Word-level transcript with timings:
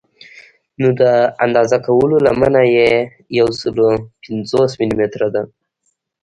نو 0.79 0.87
د 0.99 1.01
اندازه 1.45 1.77
کولو 1.87 2.15
لمنه 2.25 2.61
یې 2.75 2.91
یو 3.39 3.47
سل 3.59 3.77
او 3.85 3.93
پنځوس 4.23 4.71
ملي 4.79 4.95
متره 4.99 5.27
ده. 5.35 5.41